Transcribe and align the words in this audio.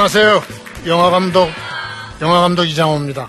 안녕하세요. 0.00 0.40
영화감독, 0.86 1.50
영화감독 2.22 2.66
이장호입니다. 2.66 3.26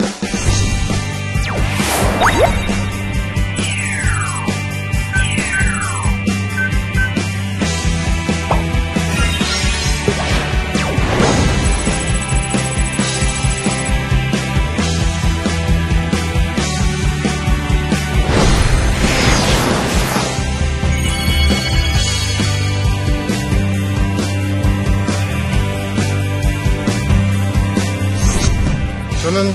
저는 29.34 29.54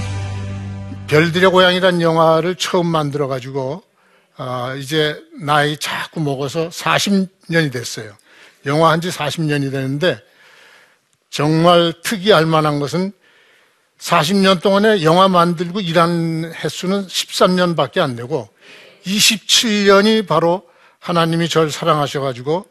별들의 1.06 1.50
고향이란 1.50 2.00
영화를 2.00 2.54
처음 2.54 2.86
만들어 2.86 3.26
가지고 3.28 3.82
어, 4.38 4.74
이제 4.78 5.22
나이 5.38 5.76
자꾸 5.76 6.20
먹어서 6.20 6.70
40년이 6.70 7.70
됐어요. 7.70 8.16
영화 8.64 8.90
한 8.90 9.02
지 9.02 9.10
40년이 9.10 9.70
되는데 9.70 10.18
정말 11.28 11.92
특이할 12.02 12.46
만한 12.46 12.80
것은 12.80 13.12
40년 13.98 14.62
동안에 14.62 15.02
영화 15.02 15.28
만들고 15.28 15.80
일한 15.80 16.54
횟수는 16.54 17.06
13년밖에 17.06 17.98
안 17.98 18.16
되고 18.16 18.48
27년이 19.04 20.26
바로 20.26 20.66
하나님이 21.00 21.50
저를 21.50 21.70
사랑하셔가지고 21.70 22.66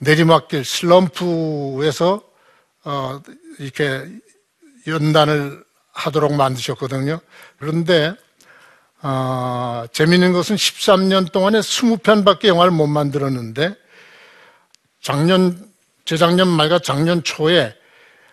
내리막길 0.00 0.64
슬럼프에서 0.64 2.20
어, 2.82 3.22
이렇게 3.60 4.08
연단을 4.88 5.65
하도록 5.96 6.32
만드셨거든요. 6.34 7.20
그런데 7.58 8.14
어, 9.02 9.84
재미있는 9.92 10.32
것은 10.32 10.56
13년 10.56 11.32
동안에 11.32 11.60
20편밖에 11.60 12.48
영화를 12.48 12.70
못 12.70 12.86
만들었는데 12.86 13.74
작년 15.00 15.70
재작년 16.04 16.48
말과 16.48 16.78
작년 16.78 17.22
초에 17.22 17.74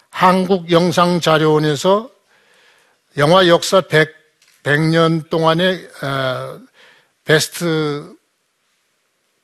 한국 0.09 0.71
영상자료원에서 0.71 2.09
영화 3.17 3.47
역사 3.47 3.81
100, 3.81 4.13
100년 4.63 5.29
동안의 5.29 5.89
어, 6.03 6.59
베스트 7.25 8.15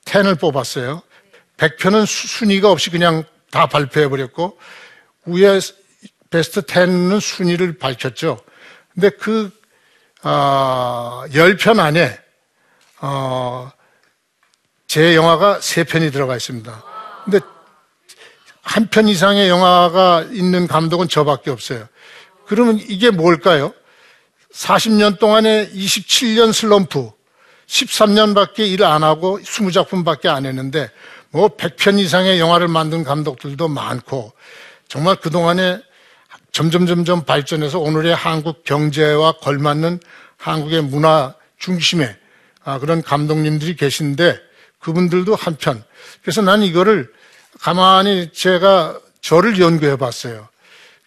10을 0.04 0.38
뽑았어요. 0.38 1.02
100편은 1.56 2.06
순위가 2.06 2.70
없이 2.70 2.90
그냥 2.90 3.24
다 3.50 3.66
발표해버렸고 3.66 4.58
위에 5.26 5.60
베스트 6.30 6.62
10은 6.62 7.20
순위를 7.20 7.78
밝혔죠. 7.78 8.38
근데 8.94 9.10
그, 9.10 9.50
어, 10.22 11.24
10편 11.28 11.78
안에, 11.80 12.18
어, 13.00 13.70
제 14.86 15.14
영화가 15.16 15.58
3편이 15.58 16.12
들어가 16.12 16.36
있습니다. 16.36 16.84
근데 17.24 17.40
한 18.62 18.86
편 18.88 19.08
이상의 19.08 19.48
영화가 19.48 20.26
있는 20.30 20.66
감독은 20.66 21.08
저밖에 21.08 21.50
없어요. 21.50 21.88
그러면 22.46 22.78
이게 22.78 23.10
뭘까요? 23.10 23.72
40년 24.52 25.18
동안에 25.18 25.70
27년 25.70 26.52
슬럼프, 26.52 27.10
13년밖에 27.66 28.60
일 28.60 28.82
안 28.84 29.02
하고 29.04 29.38
20작품밖에 29.40 30.26
안 30.26 30.44
했는데 30.46 30.90
뭐 31.30 31.48
100편 31.48 31.98
이상의 32.00 32.40
영화를 32.40 32.66
만든 32.68 33.04
감독들도 33.04 33.68
많고 33.68 34.32
정말 34.88 35.16
그동안에 35.16 35.80
점점 36.52 36.86
점점 36.86 37.24
발전해서 37.24 37.78
오늘의 37.78 38.14
한국 38.14 38.64
경제와 38.64 39.32
걸맞는 39.32 40.00
한국의 40.36 40.82
문화 40.82 41.34
중심에 41.58 42.16
아, 42.64 42.78
그런 42.78 43.02
감독님들이 43.02 43.76
계신데 43.76 44.38
그분들도 44.78 45.34
한편 45.34 45.82
그래서 46.22 46.42
나는 46.42 46.66
이거를 46.66 47.12
가만히 47.60 48.32
제가 48.32 48.98
저를 49.20 49.60
연구해 49.60 49.96
봤어요. 49.96 50.48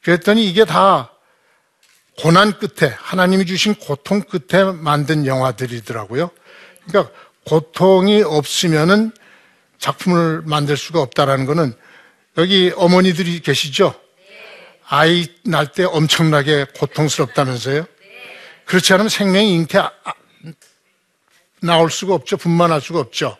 그랬더니 0.03 0.47
이게 0.47 0.65
다 0.65 1.11
고난 2.19 2.59
끝에 2.59 2.93
하나님이 2.95 3.45
주신 3.45 3.73
고통 3.75 4.21
끝에 4.21 4.63
만든 4.63 5.25
영화들이더라고요. 5.25 6.29
그러니까 6.85 7.13
고통이 7.45 8.21
없으면은 8.21 9.11
작품을 9.79 10.43
만들 10.45 10.77
수가 10.77 11.01
없다라는 11.01 11.45
거는 11.45 11.73
여기 12.37 12.71
어머니들이 12.75 13.39
계시죠? 13.41 13.95
아이 14.87 15.27
날때 15.43 15.85
엄청나게 15.85 16.67
고통스럽다면서요? 16.77 17.85
그렇지 18.65 18.93
않으면 18.93 19.09
생명이 19.09 19.53
잉태 19.55 19.79
아, 19.79 19.91
나올 21.61 21.89
수가 21.89 22.13
없죠. 22.13 22.37
분만할 22.37 22.81
수가 22.81 22.99
없죠. 22.99 23.37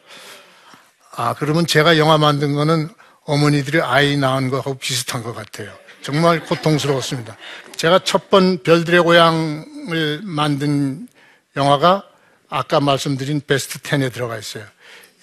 아, 1.15 1.33
그러면 1.37 1.67
제가 1.67 1.97
영화 1.97 2.17
만든 2.17 2.53
거는 2.55 2.89
어머니들이 3.25 3.81
아이 3.81 4.17
낳은 4.17 4.49
거하고 4.49 4.75
비슷한 4.75 5.23
것 5.23 5.33
같아요. 5.33 5.71
정말 6.01 6.43
고통스러웠습니다. 6.43 7.37
제가 7.77 7.99
첫 7.99 8.29
번 8.29 8.61
별들의 8.63 9.01
고향을 9.01 10.21
만든 10.23 11.07
영화가 11.55 12.03
아까 12.49 12.79
말씀드린 12.79 13.41
베스트 13.45 13.79
10에 13.79 14.11
들어가 14.11 14.37
있어요. 14.37 14.65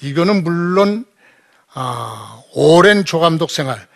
이거는 0.01 0.45
물론 0.45 1.05
아, 1.73 2.43
오랜 2.53 3.05
조감독 3.05 3.51
생활, 3.51 3.87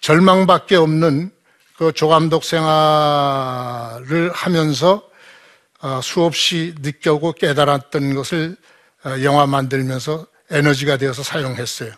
절망밖에 0.00 0.76
없는 0.76 1.30
그 1.78 1.92
조감독 1.92 2.42
생활을 2.42 4.32
하면서 4.32 5.08
어, 5.80 6.00
수없이 6.02 6.74
느껴고 6.80 7.34
깨달았던 7.34 8.16
것을 8.16 8.56
어, 9.04 9.22
영화 9.22 9.46
만들면서 9.46 10.26
에너지가 10.50 10.96
되어서 10.96 11.22
사용했어요. 11.22 11.92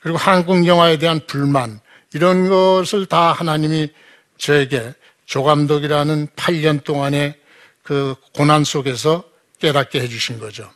그리고 0.00 0.18
한국 0.18 0.68
영화에 0.68 0.98
대한 0.98 1.20
불만, 1.26 1.80
이런 2.14 2.48
것을 2.48 3.06
다 3.06 3.32
하나님이 3.32 3.90
저에게 4.38 4.94
조감독이라는 5.26 6.28
8년 6.36 6.84
동안의 6.84 7.34
그 7.82 8.14
고난 8.34 8.62
속에서 8.62 9.24
깨닫게 9.58 10.00
해주신 10.00 10.38
거죠. 10.38 10.70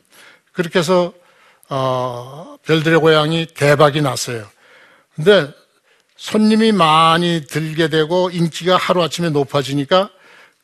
그렇게 0.52 0.80
해서, 0.80 1.12
어, 1.68 2.56
별들의 2.64 2.98
고향이 2.98 3.46
대박이 3.54 4.00
났어요. 4.00 4.48
근데 5.14 5.52
손님이 6.16 6.72
많이 6.72 7.46
들게 7.46 7.88
되고 7.88 8.30
인기가 8.30 8.76
하루아침에 8.76 9.30
높아지니까 9.30 10.10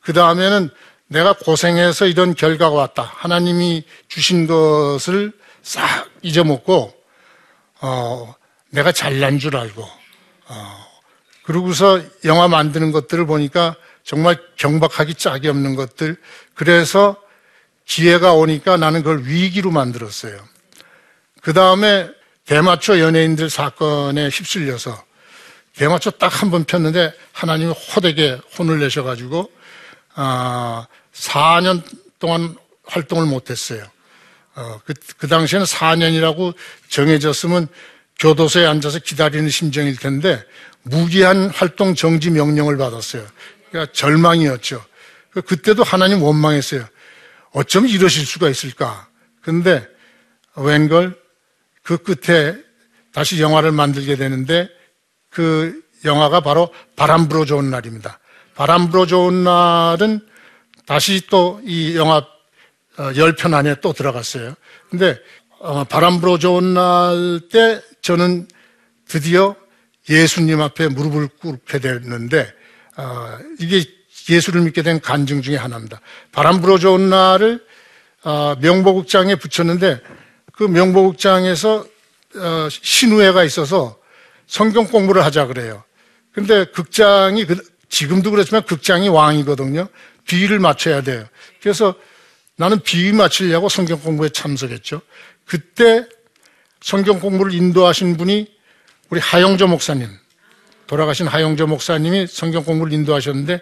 그 0.01 0.13
다음에는 0.13 0.69
내가 1.07 1.33
고생해서 1.33 2.07
이런 2.07 2.33
결과가 2.33 2.75
왔다. 2.75 3.03
하나님이 3.03 3.83
주신 4.07 4.47
것을 4.47 5.31
싹 5.61 6.09
잊어먹고, 6.21 6.93
어, 7.81 8.35
내가 8.69 8.91
잘난 8.91 9.39
줄 9.39 9.55
알고, 9.55 9.83
어, 9.83 10.85
그러고서 11.43 12.01
영화 12.25 12.47
만드는 12.47 12.91
것들을 12.91 13.25
보니까 13.27 13.75
정말 14.03 14.37
경박하기 14.57 15.15
짝이 15.15 15.47
없는 15.47 15.75
것들. 15.75 16.17
그래서 16.55 17.15
기회가 17.85 18.33
오니까 18.33 18.77
나는 18.77 19.03
그걸 19.03 19.25
위기로 19.25 19.71
만들었어요. 19.71 20.37
그 21.41 21.53
다음에 21.53 22.09
대마초 22.45 22.99
연예인들 22.99 23.49
사건에 23.49 24.29
휩쓸려서 24.29 25.01
대마초 25.75 26.11
딱 26.11 26.29
한 26.43 26.51
번 26.51 26.63
폈는데 26.65 27.13
하나님이 27.31 27.71
호되게 27.71 28.39
혼을 28.57 28.79
내셔가지고 28.79 29.51
아, 30.15 30.85
4년 31.13 31.83
동안 32.19 32.55
활동을 32.85 33.25
못했어요. 33.25 33.83
어, 34.55 34.79
그, 34.85 34.93
그 35.17 35.27
당시에는 35.27 35.65
4년이라고 35.65 36.53
정해졌으면 36.89 37.67
교도소에 38.19 38.65
앉아서 38.67 38.99
기다리는 38.99 39.49
심정일 39.49 39.97
텐데 39.97 40.43
무기한 40.83 41.49
활동 41.49 41.95
정지 41.95 42.29
명령을 42.29 42.77
받았어요. 42.77 43.25
그러니까 43.71 43.91
절망이었죠. 43.93 44.83
그- 45.31 45.41
그때도 45.41 45.81
하나님 45.83 46.21
원망했어요. 46.21 46.85
어쩜 47.51 47.87
이러실 47.87 48.25
수가 48.27 48.49
있을까? 48.49 49.07
근데 49.41 49.87
웬걸 50.55 51.19
그 51.81 51.97
끝에 51.97 52.55
다시 53.11 53.41
영화를 53.41 53.71
만들게 53.71 54.15
되는데 54.15 54.69
그 55.33 55.81
영화가 56.05 56.41
바로 56.41 56.69
바람 56.95 57.27
불어 57.27 57.45
좋은 57.45 57.69
날입니다. 57.69 58.19
바람 58.55 58.89
불어 58.89 59.05
좋은 59.05 59.43
날은 59.43 60.21
다시 60.85 61.27
또 61.27 61.59
이 61.63 61.95
영화 61.95 62.25
10편 62.97 63.53
안에 63.53 63.75
또 63.81 63.93
들어갔어요. 63.93 64.53
근데 64.89 65.17
어, 65.59 65.83
바람 65.85 66.19
불어 66.21 66.37
좋은 66.37 66.73
날 66.73 67.39
때 67.51 67.81
저는 68.01 68.47
드디어 69.07 69.55
예수님 70.09 70.61
앞에 70.61 70.89
무릎을 70.89 71.29
꿇게 71.39 71.79
됐는데 71.79 72.53
어, 72.97 73.37
이게 73.59 73.83
예수를 74.29 74.61
믿게 74.61 74.83
된 74.83 74.99
간증 75.01 75.41
중에 75.41 75.55
하나입니다. 75.55 75.99
바람 76.31 76.61
불어 76.61 76.77
좋은 76.77 77.09
날을 77.09 77.65
어, 78.23 78.55
명보극장에 78.61 79.35
붙였는데 79.35 79.99
그 80.53 80.63
명보극장에서 80.63 81.85
어, 82.35 82.67
신우회가 82.69 83.43
있어서 83.45 83.97
성경 84.47 84.85
공부를 84.85 85.23
하자 85.23 85.47
그래요. 85.47 85.83
근데 86.33 86.65
극장이 86.65 87.45
그- 87.45 87.63
지금도 87.89 88.31
그렇지만 88.31 88.63
극장이 88.63 89.07
왕이거든요. 89.09 89.87
비위를 90.27 90.59
맞춰야 90.59 91.01
돼요. 91.01 91.27
그래서 91.61 91.95
나는 92.55 92.79
비위 92.81 93.11
맞추려고 93.13 93.69
성경 93.69 93.99
공부에 93.99 94.29
참석했죠. 94.29 95.01
그때 95.45 96.05
성경 96.81 97.19
공부를 97.19 97.53
인도하신 97.53 98.17
분이 98.17 98.51
우리 99.09 99.19
하영조 99.19 99.67
목사님, 99.67 100.09
돌아가신 100.87 101.27
하영조 101.27 101.67
목사님이 101.67 102.27
성경 102.27 102.63
공부를 102.63 102.93
인도하셨는데 102.93 103.61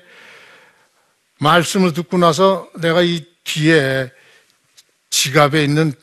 말씀을 1.39 1.93
듣고 1.93 2.17
나서 2.17 2.69
내가 2.79 3.01
이 3.01 3.25
뒤에 3.43 4.11
지갑에 5.09 5.63
있는 5.63 5.93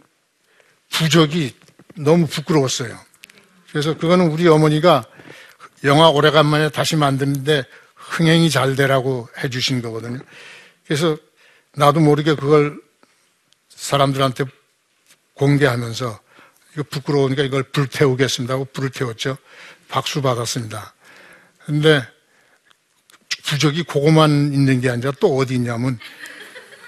부적이 0.90 1.54
너무 1.96 2.26
부끄러웠어요. 2.26 2.98
그래서 3.70 3.96
그거는 3.96 4.30
우리 4.30 4.48
어머니가 4.48 5.04
영화 5.84 6.08
오래간만에 6.08 6.70
다시 6.70 6.96
만드는데 6.96 7.64
흥행이 7.94 8.50
잘 8.50 8.74
되라고 8.76 9.28
해주신 9.42 9.82
거거든요. 9.82 10.18
그래서 10.86 11.16
나도 11.74 12.00
모르게 12.00 12.34
그걸 12.34 12.80
사람들한테 13.68 14.44
공개하면서 15.34 16.20
이거 16.72 16.82
부끄러우니까 16.90 17.42
이걸 17.42 17.62
불태우겠습니다 17.64 18.54
하고 18.54 18.64
불을 18.66 18.90
태웠죠. 18.90 19.36
박수 19.88 20.22
받았습니다. 20.22 20.94
근데 21.64 22.02
부적이 23.44 23.84
그거만 23.84 24.52
있는 24.52 24.80
게 24.80 24.90
아니라 24.90 25.12
또 25.20 25.36
어디 25.36 25.54
있냐면 25.54 25.98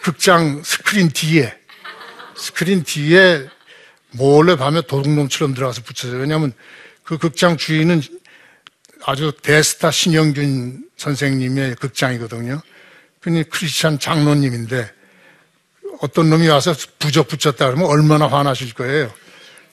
극장 0.02 0.62
스크린 0.62 1.10
뒤에 1.10 1.56
스크린 2.36 2.82
뒤에 2.82 3.48
몰래 4.12 4.56
밤에 4.56 4.82
도둑놈처럼 4.82 5.54
들어가서 5.54 5.82
붙였어요. 5.82 6.20
왜냐하면 6.20 6.52
그 7.02 7.18
극장 7.18 7.56
주인은 7.56 8.02
아주 9.04 9.32
대스타 9.42 9.90
신영균 9.90 10.84
선생님의 10.96 11.76
극장이거든요. 11.76 12.60
그니 13.20 13.44
크리스찬 13.48 13.98
장로님인데 13.98 14.92
어떤 16.00 16.30
놈이 16.30 16.48
와서 16.48 16.74
부적 16.98 17.28
붙였다 17.28 17.66
그러면 17.66 17.86
얼마나 17.86 18.26
화나실 18.26 18.74
거예요. 18.74 19.12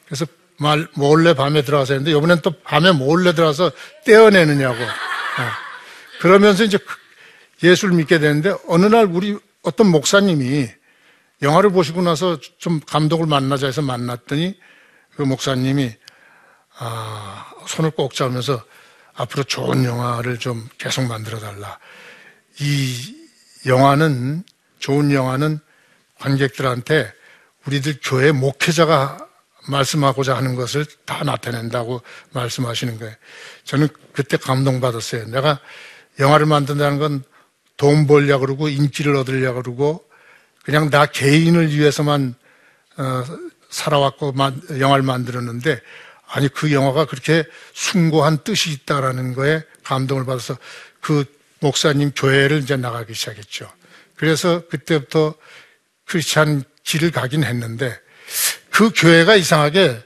그래서 0.06 0.26
말 0.58 0.88
몰래 0.96 1.34
밤에 1.34 1.62
들어가서 1.62 1.94
했는데 1.94 2.18
이번엔 2.18 2.42
또 2.42 2.52
밤에 2.64 2.92
몰래 2.92 3.34
들어가서 3.34 3.72
떼어내느냐고. 4.06 4.82
어. 4.84 5.68
그러면서 6.20 6.64
이제 6.64 6.80
예수를 7.64 7.96
믿게 7.96 8.20
되는데 8.20 8.54
어느 8.68 8.86
날 8.88 9.06
우리 9.06 9.38
어떤 9.62 9.88
목사님이 9.88 10.70
영화를 11.42 11.70
보시고 11.72 12.02
나서 12.02 12.40
좀 12.58 12.80
감독을 12.80 13.28
만나자 13.28 13.68
해서 13.68 13.82
만났더니 13.82 14.58
그 15.16 15.22
목사님이 15.22 15.94
아, 16.80 17.52
손을 17.68 17.92
꼭 17.92 18.14
잡으면서 18.14 18.64
앞으로 19.16 19.44
좋은 19.44 19.84
영화를 19.84 20.38
좀 20.38 20.68
계속 20.78 21.06
만들어 21.06 21.40
달라. 21.40 21.80
이 22.60 23.16
영화는 23.66 24.44
좋은 24.80 25.12
영화는 25.12 25.60
관객들한테 26.20 27.12
우리들 27.66 28.00
교회 28.04 28.32
목회자가 28.32 29.18
말씀하고자 29.70 30.36
하는 30.38 30.56
것을 30.56 30.86
다 31.06 31.24
나타낸다고 31.24 32.02
말씀하시는 32.32 33.00
거예요. 33.00 33.14
저는 33.64 33.90
그때 34.14 34.38
감동받았어요. 34.38 35.26
내가 35.26 35.60
영화를 36.20 36.46
만든다는 36.46 37.00
건 37.00 37.24
돈 37.78 38.08
벌려 38.08 38.40
그러고 38.40 38.68
인기를 38.68 39.16
얻으려 39.16 39.54
그러고 39.54 40.04
그냥 40.68 40.90
나 40.90 41.06
개인을 41.06 41.74
위해서만 41.74 42.36
어, 42.98 43.24
살아왔고 43.70 44.34
만- 44.34 44.62
영화를 44.82 45.02
만들었는데 45.02 45.80
아니 46.28 46.50
그 46.50 46.74
영화가 46.74 47.06
그렇게 47.06 47.46
숭고한 47.74 48.40
뜻이 48.44 48.72
있다라는 48.72 49.34
거에 49.34 49.64
감동을 49.86 50.26
받아서 50.26 50.58
그 51.00 51.24
목사님 51.62 52.12
교회를 52.14 52.58
이제 52.60 52.76
나가기 52.76 53.14
시작했죠. 53.14 53.72
그래서 54.18 54.68
그때부터 54.68 55.36
크리스찬 56.04 56.66
길을 56.84 57.12
가긴 57.12 57.46
했는데 57.46 57.98
그 58.70 58.92
교회가 58.94 59.38
이상하게 59.38 60.04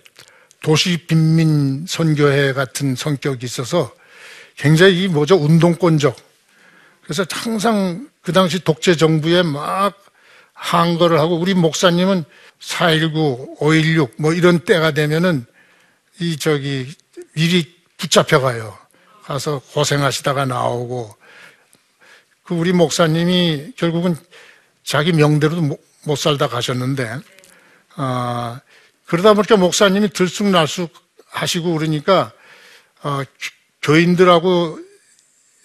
도시 0.62 1.08
빈민 1.08 1.88
선교회 1.88 2.53
같은 2.53 2.96
성격이 2.96 3.44
있어서 3.48 3.91
굉장히 4.58 5.01
이 5.01 5.08
뭐죠 5.08 5.38
운동권적 5.38 6.15
그래서 7.03 7.25
항상 7.32 8.08
그 8.22 8.32
당시 8.32 8.60
독재 8.63 8.96
정부에 8.96 9.41
막 9.41 9.98
항거를 10.62 11.20
하고 11.20 11.38
우리 11.38 11.56
목사님은 11.56 12.24
4.19, 12.62 13.58
5.16 13.58 14.12
뭐 14.18 14.32
이런 14.32 14.60
때가 14.60 14.91
되면은 14.91 15.46
이 16.20 16.38
저기 16.38 16.88
미리 17.34 17.75
붙잡혀 17.98 18.39
가요. 18.39 18.77
가서 19.24 19.60
고생하시다가 19.74 20.46
나오고 20.46 21.15
그 22.44 22.53
우리 22.53 22.74
목사님이 22.74 23.74
결국은 23.75 24.15
자기 24.84 25.13
명대로도 25.13 25.62
못, 25.62 25.80
못 26.06 26.15
살다 26.15 26.48
가셨는데 26.48 27.18
아 27.96 28.62
그러다 29.06 29.34
보니까 29.34 29.58
목사님이 29.58 30.10
들쑥날쑥 30.10 30.94
하시고 31.32 31.74
그러니까 31.74 32.32
어, 33.01 33.24
교- 33.24 33.24
교인들하고 33.82 34.80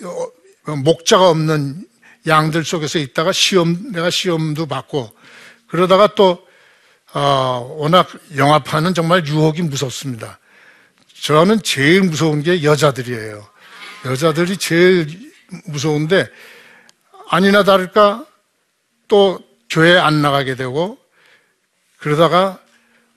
어, 0.05 0.77
목자가 0.77 1.29
없는 1.29 1.87
양들 2.27 2.65
속에서 2.65 2.99
있다가 2.99 3.33
시험, 3.33 3.93
내가 3.93 4.11
시험도 4.11 4.67
받고, 4.67 5.15
그러다가 5.69 6.09
또, 6.15 6.47
어, 7.15 7.77
워낙 7.79 8.09
영화판은 8.37 8.95
정말 8.95 9.27
유혹이 9.27 9.63
무섭습니다. 9.63 10.39
저는 11.23 11.63
제일 11.63 12.03
무서운 12.03 12.43
게 12.43 12.63
여자들이에요. 12.63 13.47
여자들이 14.05 14.57
제일 14.57 15.33
무서운데, 15.67 16.29
아니나 17.29 17.65
다를까 17.65 18.27
또 19.09 19.41
교회 19.71 19.97
안 19.97 20.23
나가게 20.23 20.57
되고, 20.57 20.99
그러다가 21.99 22.61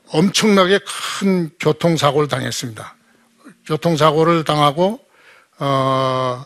엄청나게 0.07 0.79
큰 1.19 1.51
교통사고를 1.59 2.27
당했습니다. 2.27 2.95
교통사고를 3.65 4.43
당하고, 4.43 4.99
어, 5.59 6.45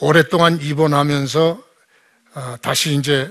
오랫동안 0.00 0.60
입원하면서 0.60 1.62
어, 2.34 2.56
다시 2.62 2.94
이제 2.96 3.30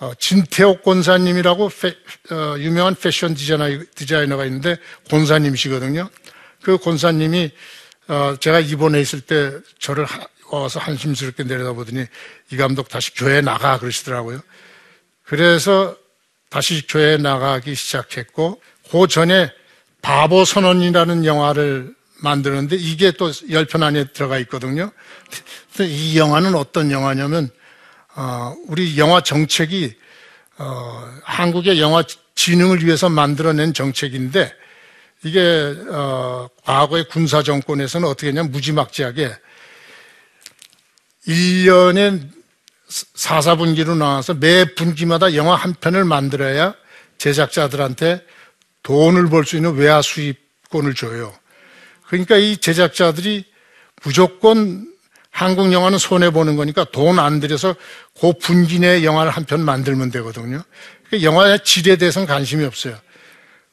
어, 0.00 0.12
진태옥 0.18 0.82
권사님이라고 0.82 1.68
페- 1.68 2.34
어, 2.34 2.56
유명한 2.58 2.94
패션 2.94 3.34
디자이너, 3.34 3.84
디자이너 3.94 4.36
가 4.36 4.44
있는데 4.46 4.76
권사님이시거든요. 5.10 6.08
그 6.62 6.78
권사님이 6.78 7.50
어, 8.08 8.36
제가 8.40 8.60
입원해 8.60 9.00
있을 9.00 9.20
때 9.20 9.52
저를 9.78 10.04
하- 10.04 10.26
와서 10.50 10.80
한심스럽게 10.80 11.44
내려다보더니 11.44 12.04
이 12.50 12.56
감독 12.56 12.88
다시 12.88 13.14
교회 13.14 13.40
나가 13.40 13.78
그러시더라고요. 13.78 14.40
그래서 15.24 15.96
다시 16.50 16.86
교회 16.86 17.16
나가기 17.16 17.74
시작했고 17.74 18.60
그 18.90 19.06
전에 19.06 19.50
바보 20.02 20.44
선언이라는 20.44 21.24
영화를 21.24 21.94
만드는데 22.22 22.76
이게 22.76 23.10
또 23.12 23.30
10편 23.30 23.82
안에 23.82 24.04
들어가 24.12 24.38
있거든요. 24.38 24.90
이 25.80 26.18
영화는 26.18 26.54
어떤 26.54 26.90
영화냐면 26.90 27.50
어, 28.14 28.54
우리 28.66 28.98
영화 28.98 29.20
정책이 29.20 29.94
어, 30.58 31.10
한국의 31.24 31.80
영화 31.80 32.02
진흥을 32.34 32.84
위해서 32.84 33.08
만들어낸 33.08 33.74
정책인데 33.74 34.52
이게 35.24 35.76
어, 35.90 36.48
과거의 36.64 37.08
군사 37.08 37.42
정권에서는 37.42 38.06
어떻게 38.08 38.28
했냐면 38.28 38.50
무지막지하게 38.52 39.34
1년에 41.26 42.28
4, 42.88 43.40
4분기로 43.40 43.96
나와서 43.96 44.34
매 44.34 44.64
분기마다 44.74 45.34
영화 45.34 45.54
한 45.54 45.74
편을 45.74 46.04
만들어야 46.04 46.74
제작자들한테 47.18 48.24
돈을 48.82 49.28
벌 49.30 49.44
수 49.44 49.56
있는 49.56 49.74
외화 49.76 50.02
수입권을 50.02 50.94
줘요. 50.94 51.32
그러니까 52.12 52.36
이 52.36 52.58
제작자들이 52.58 53.46
무조건 54.02 54.86
한국 55.30 55.72
영화는 55.72 55.96
손해 55.96 56.28
보는 56.28 56.56
거니까 56.56 56.84
돈 56.84 57.18
안 57.18 57.40
들여서 57.40 57.74
그 58.20 58.34
분기 58.34 58.78
내에 58.80 59.02
영화를 59.02 59.30
한 59.32 59.46
편 59.46 59.64
만들면 59.64 60.10
되거든요. 60.10 60.62
그러니까 61.06 61.26
영화의 61.26 61.60
질에 61.64 61.96
대해서는 61.96 62.28
관심이 62.28 62.66
없어요. 62.66 62.98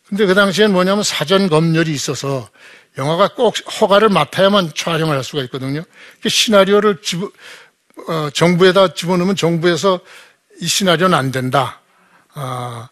근데 0.08 0.25
그 0.25 0.34
당시엔 0.36 0.72
뭐냐면 0.72 1.03
사전 1.03 1.50
검열이 1.50 1.91
있어서 1.91 2.50
영화가 2.98 3.36
꼭 3.36 3.55
허가를 3.81 4.08
맡아야만 4.08 4.72
촬영을 4.74 5.17
할 5.17 5.24
수가 5.25 5.43
있거든요. 5.43 5.84
그 6.22 6.29
시나리오를 6.29 7.01
집, 7.01 7.22
어, 8.08 8.29
정부에다 8.34 8.93
집어넣으면 8.93 9.36
정부에서 9.36 10.00
이 10.62 10.65
시나리오는 10.67 11.17
안 11.17 11.31
된다. 11.31 11.81
아, 12.34 12.88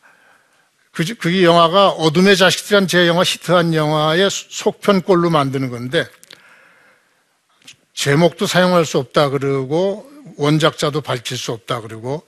그, 0.98 1.06
그게 1.14 1.44
영화가 1.44 1.90
어둠의 1.90 2.36
자식들이란 2.38 2.88
제 2.88 3.06
영화 3.06 3.22
히트한 3.22 3.76
영화의 3.76 4.30
속편꼴로 4.32 5.30
만드는 5.30 5.70
건데 5.70 6.08
제목도 7.94 8.48
사용할 8.48 8.84
수 8.84 8.98
없다 8.98 9.30
그러고 9.30 10.10
원작자도 10.38 11.02
밝힐 11.02 11.38
수 11.38 11.52
없다 11.52 11.82
그러고 11.82 12.26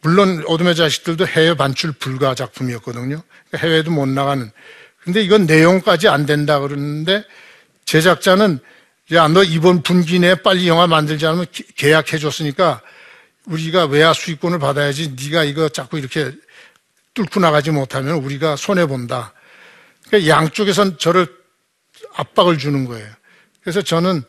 물론 0.00 0.42
어둠의 0.48 0.74
자식들도 0.74 1.24
해외 1.28 1.54
반출 1.54 1.92
불가 1.92 2.34
작품이었거든요. 2.34 3.22
그러니까 3.22 3.58
해외도 3.58 3.92
못 3.92 4.08
나가는. 4.08 4.50
근데 5.04 5.22
이건 5.22 5.46
내용까지 5.46 6.08
안 6.08 6.26
된다 6.26 6.58
그러는데 6.58 7.22
제작자는 7.84 8.58
야, 9.12 9.28
너 9.28 9.44
이번 9.44 9.82
분기 9.82 10.18
내에 10.18 10.34
빨리 10.34 10.66
영화 10.66 10.88
만들지 10.88 11.24
않으면 11.24 11.46
계약해 11.76 12.18
줬으니까 12.18 12.82
우리가 13.44 13.84
외화 13.84 14.12
수익권을 14.12 14.58
받아야지 14.58 15.14
네가 15.14 15.44
이거 15.44 15.68
자꾸 15.68 15.96
이렇게 15.96 16.32
뚫고 17.16 17.40
나가지 17.40 17.70
못하면 17.72 18.16
우리가 18.16 18.54
손해본다. 18.54 19.32
그러니까 20.06 20.30
양쪽에선 20.32 20.98
저를 20.98 21.26
압박을 22.14 22.58
주는 22.58 22.84
거예요. 22.84 23.08
그래서 23.62 23.82
저는 23.82 24.22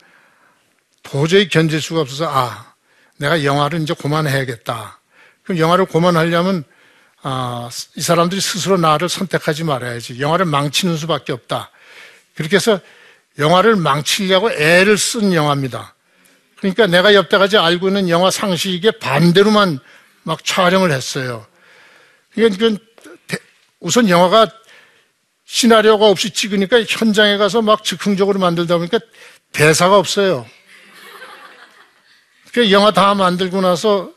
도저히 1.04 1.48
견딜 1.48 1.80
수가 1.80 2.02
없어서 2.02 2.28
아, 2.28 2.74
내가 3.18 3.44
영화를 3.44 3.82
이제 3.82 3.94
그만해야겠다. 3.94 5.00
그럼 5.44 5.60
영화를 5.60 5.86
고만하려면 5.86 6.64
아, 7.22 7.70
이 7.96 8.02
사람들이 8.02 8.42
스스로 8.42 8.78
나를 8.78 9.10
선택하지 9.10 9.64
말아야지. 9.64 10.20
영화를 10.20 10.46
망치는 10.46 10.98
수밖에 10.98 11.34
없다. 11.34 11.72
그렇게 12.36 12.56
해서 12.56 12.80
영화를 13.38 13.76
망치려고 13.76 14.52
애를 14.52 14.98
쓴 14.98 15.34
영화입니다. 15.34 15.94
그러니까 16.58 16.88
내가 16.88 17.14
옆에까지 17.14 17.58
알고 17.58 17.90
있는 17.90 18.10
영화 18.10 18.32
상식에 18.32 18.92
반대로만 18.92 19.80
막 20.24 20.44
촬영을 20.44 20.92
했어요. 20.92 21.46
그러니까 22.38 22.84
우선 23.80 24.10
영화가 24.10 24.48
시나리오가 25.46 26.08
없이 26.08 26.32
찍으니까 26.32 26.84
현장에 26.84 27.38
가서 27.38 27.62
막 27.62 27.84
즉흥적으로 27.84 28.40
만들다 28.40 28.78
보니까 28.78 29.00
대사가 29.52 29.98
없어요. 29.98 30.46
그 32.54 32.72
영화 32.72 32.92
다 32.92 33.14
만들고 33.14 33.62
나서 33.62 34.12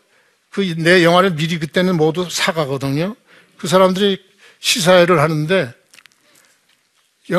그 0.50 0.62
내 0.76 1.04
영화를 1.04 1.34
미리 1.34 1.58
그때는 1.58 1.96
모두 1.96 2.28
사가거든요. 2.28 3.14
그 3.56 3.68
사람들이 3.68 4.20
시사회를 4.58 5.20
하는데 5.20 5.72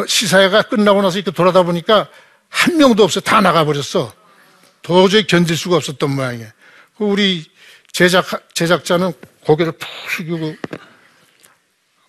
시사회가 0.08 0.64
끝나고 0.64 1.02
나서 1.02 1.18
이렇게 1.18 1.32
돌아다 1.32 1.64
보니까 1.64 2.10
한 2.48 2.78
명도 2.78 3.04
없어. 3.04 3.20
다 3.20 3.42
나가버렸어. 3.42 4.14
도저히 4.82 5.28
견딜 5.28 5.58
수가 5.58 5.76
없었던 5.76 6.10
모양이에요. 6.10 6.50
그 6.98 7.04
우리 7.04 7.46
제작, 7.92 8.26
제작자는 8.54 9.14
고개를 9.46 9.74
푹 9.74 9.90
숙이고, 10.12 10.56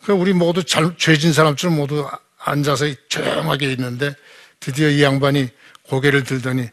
그 0.05 0.13
우리 0.13 0.33
모두 0.33 0.65
잘, 0.65 0.97
죄진 0.97 1.33
사람처럼 1.33 1.77
모두 1.77 2.09
앉아서 2.39 2.87
조용하게 3.09 3.71
있는데 3.73 4.15
드디어 4.59 4.89
이 4.89 5.03
양반이 5.03 5.49
고개를 5.85 6.25
들더니 6.25 6.69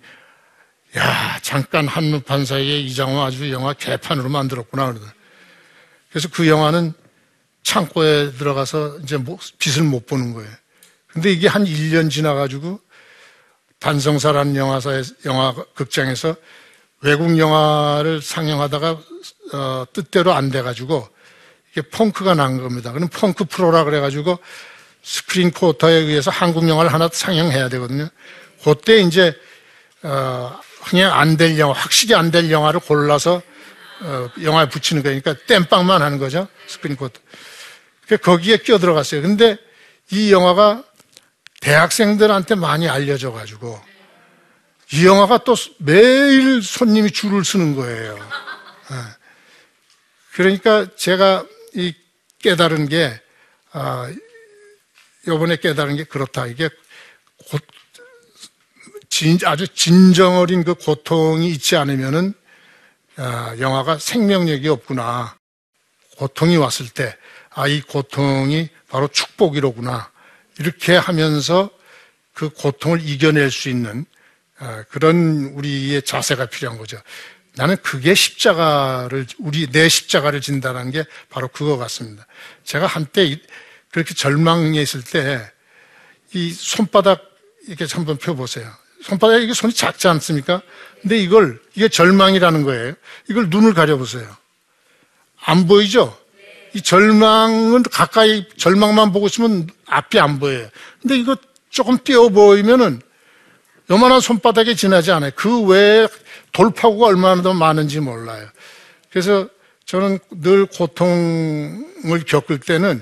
야, 0.97 1.39
잠깐 1.41 1.87
한눈판 1.87 2.45
사이에 2.45 2.79
이장호 2.79 3.21
아주 3.21 3.51
영화 3.51 3.73
개판으로 3.73 4.29
만들었구나. 4.29 4.87
그러더라. 4.87 5.13
그래서 6.09 6.29
그 6.29 6.47
영화는 6.47 6.93
창고에 7.61 8.31
들어가서 8.31 8.99
이제 9.03 9.17
뭐 9.17 9.37
빛을 9.59 9.83
못 9.83 10.07
보는 10.07 10.33
거예요. 10.33 10.49
근데 11.07 11.31
이게 11.31 11.47
한 11.47 11.65
1년 11.65 12.09
지나가지고 12.09 12.79
반성사라는 13.79 14.55
영화사에, 14.55 15.03
영화 15.25 15.53
극장에서 15.75 16.35
외국 17.01 17.37
영화를 17.37 18.21
상영하다가 18.21 18.97
어, 19.53 19.85
뜻대로 19.93 20.33
안 20.33 20.49
돼가지고 20.51 21.07
이게 21.71 21.81
펑크가 21.89 22.33
난 22.35 22.61
겁니다. 22.61 22.91
그럼 22.91 23.07
펑크 23.09 23.45
프로라 23.45 23.83
그래가지고 23.85 24.39
스크린 25.01 25.51
쿼터에 25.51 25.93
의해서 25.93 26.29
한국 26.31 26.67
영화를 26.67 26.91
하나 26.93 27.09
상영해야 27.11 27.69
되거든요. 27.69 28.09
그때 28.63 28.99
이제 28.99 29.33
어, 30.03 30.59
그냥 30.83 31.13
안 31.17 31.37
될 31.37 31.57
영화, 31.59 31.73
확실히 31.73 32.15
안 32.15 32.31
될 32.31 32.51
영화를 32.51 32.79
골라서 32.81 33.41
어, 34.01 34.29
영화에 34.41 34.69
붙이는 34.69 35.03
거니까 35.03 35.35
땜빵만 35.47 36.01
하는 36.01 36.19
거죠. 36.19 36.47
스크린 36.67 36.95
쿼터. 36.97 37.19
거기에 38.21 38.57
끼어 38.57 38.77
들어갔어요. 38.77 39.21
근데 39.21 39.57
이 40.11 40.31
영화가 40.31 40.83
대학생들한테 41.61 42.55
많이 42.55 42.89
알려져 42.89 43.31
가지고 43.31 43.79
이 44.91 45.05
영화가 45.05 45.39
또 45.39 45.55
매일 45.77 46.61
손님이 46.63 47.11
줄을 47.11 47.45
서는 47.45 47.75
거예요. 47.75 48.15
네. 48.15 48.95
그러니까 50.33 50.87
제가 50.95 51.45
이 51.75 51.93
깨달은 52.39 52.89
게, 52.89 53.21
아, 53.71 54.11
요번에 55.27 55.57
깨달은 55.57 55.95
게 55.95 56.05
그렇다. 56.05 56.47
이게 56.47 56.69
곧 57.49 57.61
진, 59.09 59.37
아주 59.45 59.67
진정 59.67 60.37
어린 60.37 60.63
그 60.63 60.73
고통이 60.73 61.49
있지 61.49 61.75
않으면은 61.75 62.33
아, 63.17 63.55
영화가 63.59 63.99
생명력이 63.99 64.69
없구나. 64.69 65.37
고통이 66.17 66.57
왔을 66.57 66.89
때, 66.89 67.15
아, 67.49 67.67
이 67.67 67.81
고통이 67.81 68.69
바로 68.87 69.07
축복이로구나. 69.07 70.11
이렇게 70.57 70.95
하면서 70.95 71.69
그 72.33 72.49
고통을 72.49 73.01
이겨낼 73.01 73.51
수 73.51 73.69
있는 73.69 74.01
아, 74.01 74.18
그런 74.89 75.51
우리의 75.55 76.01
자세가 76.03 76.47
필요한 76.47 76.77
거죠. 76.77 76.97
나는 77.55 77.77
그게 77.81 78.13
십자가를, 78.13 79.25
우리 79.39 79.67
내 79.67 79.89
십자가를 79.89 80.41
진다는 80.41 80.91
게 80.91 81.03
바로 81.29 81.47
그거 81.47 81.77
같습니다. 81.77 82.25
제가 82.63 82.87
한때 82.87 83.39
그렇게 83.91 84.13
절망에 84.13 84.81
있을 84.81 85.03
때 85.03 85.41
이 86.33 86.51
손바닥 86.51 87.21
이렇게 87.67 87.85
한번 87.91 88.17
펴보세요. 88.17 88.71
손바닥에 89.03 89.43
이게 89.43 89.53
손이 89.53 89.73
작지 89.73 90.07
않습니까? 90.07 90.61
근데 91.01 91.17
이걸, 91.17 91.59
이게 91.75 91.87
절망이라는 91.87 92.63
거예요. 92.63 92.93
이걸 93.29 93.49
눈을 93.49 93.73
가려보세요. 93.73 94.27
안 95.41 95.67
보이죠? 95.67 96.17
이 96.73 96.81
절망은 96.81 97.83
가까이 97.83 98.47
절망만 98.57 99.11
보고 99.11 99.27
있으면 99.27 99.67
앞이 99.87 100.19
안 100.19 100.39
보여요. 100.39 100.69
근데 101.01 101.17
이거 101.17 101.35
조금 101.69 101.97
띄어 102.03 102.29
보이면은 102.29 103.01
요만한 103.89 104.19
손바닥에 104.19 104.75
지나지 104.75 105.11
않아요. 105.11 105.31
그 105.35 105.61
외에 105.63 106.07
돌파구가 106.51 107.07
얼마나 107.07 107.41
더 107.41 107.53
많은지 107.53 107.99
몰라요. 107.99 108.47
그래서 109.09 109.47
저는 109.85 110.19
늘 110.29 110.65
고통을 110.67 112.23
겪을 112.27 112.59
때는 112.59 113.01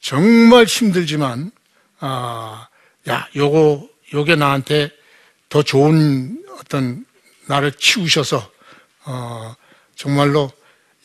정말 0.00 0.64
힘들지만, 0.64 1.50
아, 2.00 2.68
야, 3.08 3.28
요거, 3.34 3.88
요게 4.12 4.36
나한테 4.36 4.90
더 5.48 5.62
좋은 5.62 6.44
어떤 6.60 7.06
나를 7.46 7.72
키우셔서 7.72 8.50
어, 9.06 9.54
정말로 9.96 10.50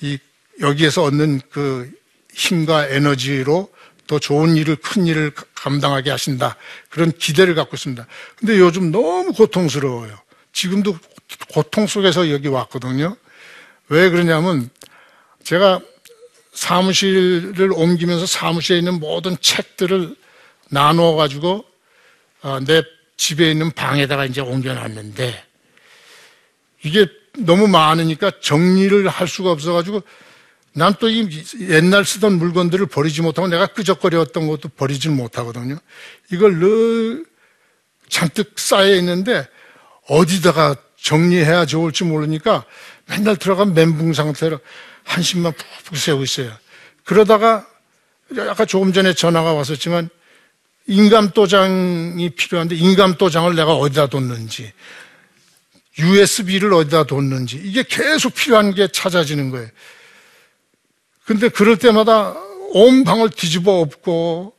이 0.01 0.17
여기에서 0.59 1.03
얻는 1.03 1.41
그 1.49 1.89
힘과 2.33 2.87
에너지로 2.87 3.69
더 4.13 4.19
좋은 4.19 4.55
일을 4.55 4.75
큰 4.75 5.07
일을 5.07 5.31
감당하게 5.55 6.11
하신다 6.11 6.55
그런 6.89 7.11
기대를 7.11 7.55
갖고 7.55 7.75
있습니다. 7.75 8.05
근데 8.35 8.59
요즘 8.59 8.91
너무 8.91 9.33
고통스러워요. 9.33 10.15
지금도 10.51 10.95
고통 11.49 11.87
속에서 11.87 12.29
여기 12.29 12.47
왔거든요. 12.47 13.17
왜 13.89 14.11
그러냐면 14.11 14.69
제가 15.43 15.79
사무실을 16.53 17.71
옮기면서 17.73 18.27
사무실에 18.27 18.77
있는 18.77 18.99
모든 18.99 19.35
책들을 19.41 20.15
나누어 20.69 21.15
가지고 21.15 21.65
어, 22.43 22.59
내 22.59 22.83
집에 23.17 23.49
있는 23.49 23.71
방에다가 23.71 24.25
이제 24.25 24.41
옮겨놨는데 24.41 25.43
이게 26.83 27.07
너무 27.39 27.67
많으니까 27.67 28.31
정리를 28.41 29.07
할 29.07 29.27
수가 29.27 29.49
없어가지고 29.49 30.03
난 30.75 30.93
또 30.95 31.07
이 31.09 31.27
옛날 31.69 32.03
쓰던 32.03 32.33
물건들을 32.39 32.87
버리지 32.87 33.21
못하고 33.21 33.47
내가 33.47 33.67
끄적거렸던 33.67 34.47
것도 34.47 34.69
버리질 34.69 35.11
못하거든요. 35.11 35.77
이걸 36.31 36.57
늘 36.57 37.25
잔뜩 38.09 38.57
쌓여 38.57 38.95
있는데 38.95 39.47
어디다가 40.07 40.75
정리해야 40.99 41.65
좋을지 41.65 42.03
모르니까 42.03 42.65
맨날 43.07 43.35
들어간 43.35 43.73
멘붕 43.73 44.13
상태로 44.13 44.59
한심만 45.03 45.53
푹푹 45.53 45.97
세우고 45.97 46.23
있어요. 46.23 46.51
그러다가 47.03 47.67
아까 48.49 48.65
조금 48.65 48.93
전에 48.93 49.13
전화가 49.13 49.53
왔었지만 49.53 50.09
인감도장이 50.87 52.29
필요한데 52.31 52.75
인감도장을 52.75 53.55
내가 53.55 53.73
어디다 53.75 54.07
뒀는지 54.07 54.73
USB를 55.99 56.73
어디다 56.73 57.03
뒀는지 57.05 57.61
이게 57.63 57.83
계속 57.83 58.33
필요한 58.33 58.73
게 58.73 58.87
찾아지는 58.87 59.51
거예요. 59.51 59.67
근데 61.25 61.49
그럴 61.49 61.77
때마다 61.77 62.33
온 62.71 63.03
방을 63.03 63.29
뒤집어 63.29 63.79
엎고 63.79 64.53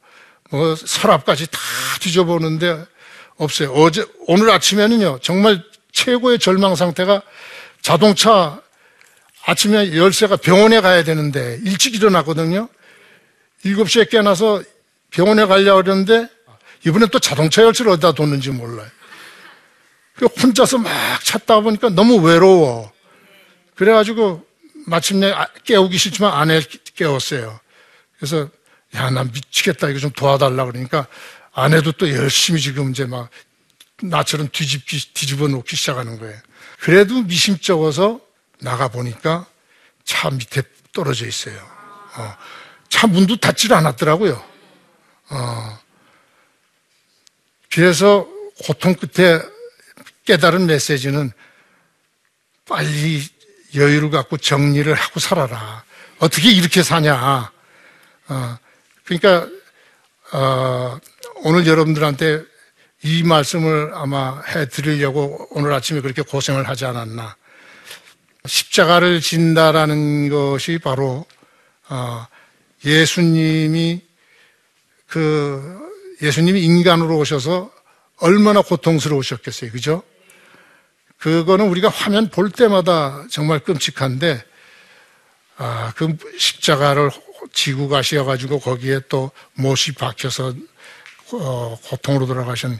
뭐 0.50 0.76
서랍까지 0.76 1.48
다 1.50 1.58
뒤져보는데 2.00 2.84
없어요. 3.36 3.72
어제 3.72 4.04
오늘 4.26 4.50
아침에는요 4.50 5.18
정말 5.20 5.62
최고의 5.92 6.38
절망 6.38 6.74
상태가 6.74 7.22
자동차 7.82 8.60
아침에 9.46 9.96
열쇠가 9.96 10.36
병원에 10.36 10.80
가야 10.80 11.04
되는데 11.04 11.58
일찍 11.64 11.94
일어났거든요. 11.94 12.68
7시에 13.64 14.08
깨어나서 14.08 14.62
병원에 15.10 15.44
가려고 15.44 15.82
그러는데 15.82 16.28
이번엔 16.86 17.08
또 17.08 17.18
자동차 17.18 17.62
열쇠를 17.62 17.92
어디다 17.92 18.12
뒀는지 18.12 18.50
몰라요. 18.50 18.88
그 20.16 20.26
혼자서 20.26 20.78
막 20.78 20.90
찾다 21.22 21.60
보니까 21.60 21.88
너무 21.90 22.16
외로워. 22.16 22.92
그래가지고 23.74 24.46
마침내 24.86 25.32
아- 25.32 25.48
깨우기 25.64 25.96
싫지만 25.98 26.32
아내 26.32 26.60
깨웠어요. 26.94 27.60
그래서 28.16 28.48
야, 28.94 29.10
난 29.10 29.30
미치겠다. 29.32 29.88
이거 29.88 29.98
좀 29.98 30.10
도와달라 30.10 30.64
그러니까 30.66 31.06
아내도 31.52 31.92
또 31.92 32.08
열심히 32.10 32.60
지금 32.60 32.90
이제 32.90 33.04
막 33.06 33.30
나처럼 34.02 34.48
뒤집기, 34.50 35.14
뒤집어 35.14 35.48
놓기 35.48 35.76
시작하는 35.76 36.18
거예요. 36.18 36.38
그래도 36.80 37.22
미심쩍어서 37.22 38.20
나가 38.60 38.88
보니까 38.88 39.46
차 40.04 40.30
밑에 40.30 40.62
떨어져 40.92 41.26
있어요. 41.26 41.56
어, 42.16 42.36
차 42.88 43.06
문도 43.06 43.36
닫질 43.36 43.72
않았더라고요. 43.72 44.44
어, 45.30 45.78
그래서 47.70 48.28
고통 48.64 48.94
끝에 48.94 49.40
깨달은 50.26 50.66
메시지는 50.66 51.32
빨리 52.66 53.22
여유를 53.74 54.10
갖고 54.10 54.36
정리를 54.36 54.92
하고 54.92 55.20
살아라. 55.20 55.84
어떻게 56.18 56.50
이렇게 56.50 56.82
사냐. 56.82 57.52
어, 58.28 58.58
그러니까, 59.04 59.48
어, 60.32 60.98
오늘 61.44 61.66
여러분들한테 61.66 62.42
이 63.02 63.22
말씀을 63.22 63.90
아마 63.94 64.40
해 64.42 64.68
드리려고 64.68 65.48
오늘 65.50 65.72
아침에 65.72 66.00
그렇게 66.00 66.22
고생을 66.22 66.68
하지 66.68 66.86
않았나. 66.86 67.36
십자가를 68.46 69.20
진다라는 69.20 70.28
것이 70.28 70.78
바로, 70.78 71.26
어, 71.88 72.26
예수님이 72.84 74.02
그, 75.06 75.80
예수님이 76.22 76.62
인간으로 76.62 77.18
오셔서 77.18 77.70
얼마나 78.18 78.62
고통스러우셨겠어요. 78.62 79.70
그죠? 79.70 80.02
그거는 81.24 81.68
우리가 81.68 81.88
화면 81.88 82.28
볼 82.28 82.50
때마다 82.50 83.24
정말 83.30 83.58
끔찍한데, 83.60 84.44
아, 85.56 85.90
그 85.96 86.18
십자가를 86.36 87.10
지고 87.50 87.88
가셔가지고 87.88 88.60
거기에 88.60 89.00
또 89.08 89.30
못이 89.54 89.92
박혀서 89.96 90.52
어, 91.32 91.78
고통으로 91.84 92.26
돌아가신 92.26 92.78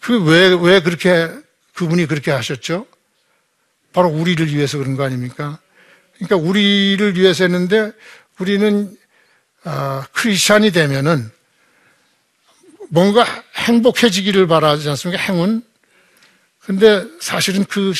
그왜왜 0.00 0.80
그렇게 0.80 1.28
그분이 1.74 2.06
그렇게 2.06 2.30
하셨죠? 2.30 2.86
바로 3.92 4.08
우리를 4.08 4.54
위해서 4.54 4.78
그런 4.78 4.96
거 4.96 5.04
아닙니까? 5.04 5.58
그러니까 6.14 6.36
우리를 6.36 7.14
위해서 7.18 7.44
했는데 7.44 7.92
우리는 8.38 8.96
아, 9.64 10.06
크리스찬이 10.12 10.70
되면은 10.70 11.30
뭔가 12.88 13.26
행복해지기를 13.54 14.46
바라지 14.46 14.88
않습니까? 14.88 15.22
행운. 15.22 15.62
근데 16.66 17.06
사실은 17.20 17.64
그 17.64 17.92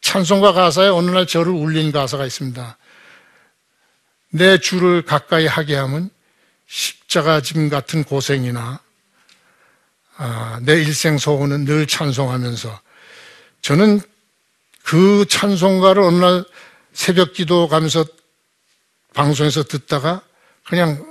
찬송가 0.00 0.52
가사에 0.52 0.86
어느 0.86 1.10
날 1.10 1.26
저를 1.26 1.50
울린 1.50 1.90
가사가 1.90 2.24
있습니다. 2.24 2.78
내 4.30 4.58
주를 4.58 5.02
가까이 5.02 5.48
하게 5.48 5.74
하면 5.74 6.08
십자가 6.68 7.40
짐 7.40 7.68
같은 7.68 8.04
고생이나 8.04 8.80
아, 10.18 10.60
내 10.62 10.74
일생 10.74 11.18
소원은 11.18 11.64
늘 11.64 11.88
찬송하면서 11.88 12.80
저는 13.62 14.00
그 14.84 15.24
찬송가를 15.28 16.00
어느 16.00 16.24
날 16.24 16.44
새벽 16.92 17.32
기도 17.32 17.66
가면서 17.66 18.04
방송에서 19.14 19.64
듣다가 19.64 20.22
그냥 20.64 21.04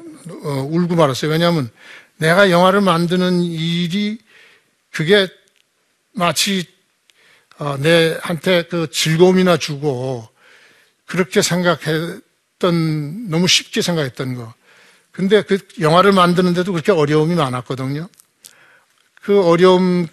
어, 0.46 0.68
울고 0.72 0.96
말았어요. 0.96 1.30
왜냐하면 1.30 1.70
내가 2.16 2.50
영화를 2.50 2.80
만드는 2.80 3.42
일이 3.42 4.18
그게 4.92 5.28
마치 6.20 6.66
어, 7.58 7.78
내한테 7.78 8.64
그 8.64 8.90
즐거움이나 8.92 9.58
주고 9.58 10.28
그렇게 11.06 11.42
생각했던 11.42 13.30
너무 13.30 13.48
쉽게 13.48 13.82
생각했던 13.82 14.36
거. 14.36 14.54
근데 15.12 15.42
그 15.42 15.58
영화를 15.80 16.12
만드는데도 16.12 16.72
그렇게 16.72 16.92
어려움이 16.92 17.36
많았거든요. 17.36 18.08
그 19.22 19.44
어려움을 19.44 20.08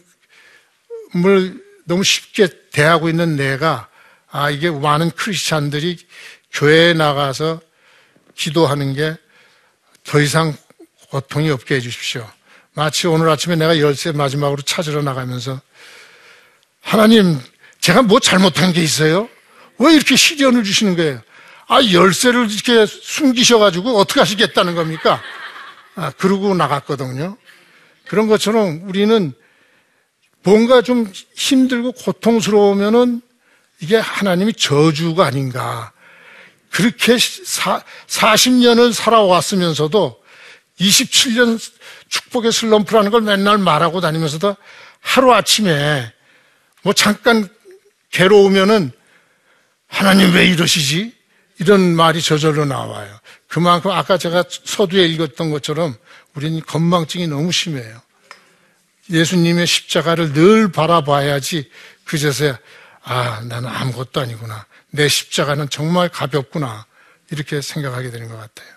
너무 1.84 2.02
쉽게 2.02 2.48
대하고 2.70 3.08
있는 3.08 3.36
내가 3.36 3.88
아 4.28 4.50
이게 4.50 4.70
많은 4.70 5.10
크리스찬들이 5.10 5.98
교회에 6.52 6.94
나가서 6.94 7.60
기도하는 8.34 8.94
게 8.94 9.16
더 10.06 10.20
이상 10.20 10.56
고통이 11.10 11.50
없게 11.50 11.76
해주십시오. 11.76 12.28
마치 12.74 13.06
오늘 13.06 13.28
아침에 13.28 13.56
내가 13.56 13.78
열쇠 13.80 14.12
마지막으로 14.12 14.62
찾으러 14.62 15.02
나가면서 15.02 15.60
하나님 16.86 17.40
제가 17.80 18.02
뭐 18.02 18.20
잘못한 18.20 18.72
게 18.72 18.80
있어요? 18.80 19.28
왜 19.78 19.92
이렇게 19.92 20.14
시련을 20.14 20.62
주시는 20.62 20.94
거예요? 20.94 21.20
아 21.66 21.82
열쇠를 21.82 22.48
이렇게 22.48 22.86
숨기셔가지고 22.86 23.98
어떻게 23.98 24.20
하시겠다는 24.20 24.76
겁니까? 24.76 25.20
아, 25.96 26.12
그러고 26.16 26.54
나갔거든요. 26.54 27.36
그런 28.06 28.28
것처럼 28.28 28.82
우리는 28.84 29.32
뭔가 30.44 30.80
좀 30.80 31.12
힘들고 31.34 31.90
고통스러우면은 31.90 33.20
이게 33.80 33.96
하나님이 33.96 34.52
저주가 34.54 35.26
아닌가. 35.26 35.92
그렇게 36.70 37.18
사, 37.18 37.82
40년을 38.06 38.92
살아왔으면서도 38.92 40.22
27년 40.78 41.58
축복의 42.08 42.52
슬럼프라는 42.52 43.10
걸 43.10 43.22
맨날 43.22 43.58
말하고 43.58 44.00
다니면서도 44.00 44.56
하루아침에 45.00 46.12
뭐 46.86 46.92
잠깐 46.92 47.48
괴로우면은 48.12 48.92
하나님 49.88 50.32
왜 50.32 50.46
이러시지? 50.46 51.12
이런 51.58 51.80
말이 51.96 52.22
저절로 52.22 52.64
나와요. 52.64 53.18
그만큼 53.48 53.90
아까 53.90 54.16
제가 54.16 54.44
서두에 54.48 55.04
읽었던 55.06 55.50
것처럼 55.50 55.96
우리는 56.34 56.60
건망증이 56.60 57.26
너무 57.26 57.50
심해요. 57.50 58.00
예수님의 59.10 59.66
십자가를 59.66 60.32
늘 60.32 60.70
바라봐야지 60.70 61.68
그제서야 62.04 62.56
아 63.02 63.40
나는 63.48 63.68
아무것도 63.68 64.20
아니구나. 64.20 64.64
내 64.90 65.08
십자가는 65.08 65.68
정말 65.68 66.08
가볍구나. 66.08 66.86
이렇게 67.32 67.62
생각하게 67.62 68.12
되는 68.12 68.28
것 68.28 68.36
같아요. 68.36 68.68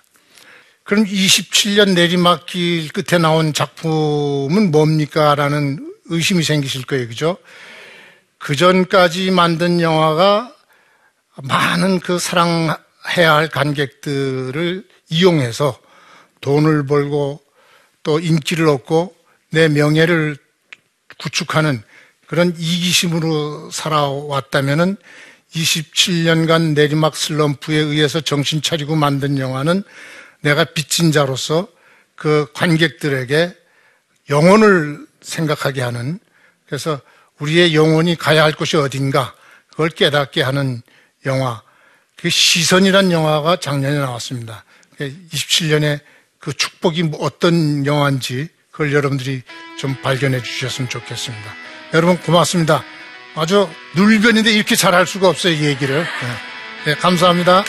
그럼 0.84 1.06
27년 1.06 1.94
내리막길 1.94 2.92
끝에 2.92 3.20
나온 3.20 3.54
작품은 3.54 4.72
뭡니까? 4.72 5.36
라는 5.36 5.94
의심이 6.06 6.42
생기실 6.42 6.88
거예요. 6.88 7.08
그죠? 7.08 7.38
그 8.40 8.56
전까지 8.56 9.32
만든 9.32 9.82
영화가 9.82 10.56
많은 11.44 12.00
그 12.00 12.18
사랑해야 12.18 13.36
할 13.36 13.50
관객들을 13.50 14.88
이용해서 15.10 15.80
돈을 16.42 16.86
벌고 16.86 17.42
또 18.04 18.20
인기를 18.20 18.68
얻고 18.68 19.16
내 19.52 19.68
명예를 19.68 20.38
구축하는 21.20 21.84
그런 22.28 22.50
이기심으로 22.58 23.72
살아왔다면은 23.72 24.96
27년간 25.54 26.74
내리막 26.76 27.16
슬럼프에 27.16 27.76
의해서 27.76 28.22
정신 28.22 28.62
차리고 28.62 28.96
만든 28.96 29.38
영화는 29.38 29.84
내가 30.42 30.64
빚진 30.64 31.12
자로서 31.12 31.68
그 32.16 32.48
관객들에게 32.54 33.56
영혼을 34.30 35.06
생각하게 35.22 35.82
하는 35.82 36.20
그래서 36.68 37.02
우리의 37.40 37.76
영혼이 37.76 38.16
가야 38.16 38.44
할 38.44 38.54
곳이 38.54 38.78
어딘가 38.78 39.34
그걸 39.70 39.90
깨닫게 39.90 40.42
하는 40.42 40.82
영화 41.26 41.62
그 42.16 42.30
시선이란 42.30 43.12
영화가 43.12 43.58
작년에 43.58 43.98
나왔습니다. 43.98 44.64
27년에 45.00 46.00
그 46.38 46.54
축복이 46.54 47.04
뭐 47.04 47.20
어떤 47.22 47.86
영화인지 47.86 48.50
그걸 48.72 48.94
여러분들이 48.94 49.42
좀 49.78 49.96
발견해 50.02 50.42
주셨으면 50.42 50.90
좋겠습니다. 50.90 51.54
여러분 51.94 52.18
고맙습니다. 52.18 52.84
아주 53.36 53.70
눌변인데 53.96 54.52
이렇게 54.52 54.76
잘할 54.76 55.08
수가 55.08 55.30
없어요, 55.30 55.54
이 55.54 55.64
얘기를. 55.66 56.04
네. 56.04 56.50
네, 56.86 56.96
감사합니다. 56.96 57.64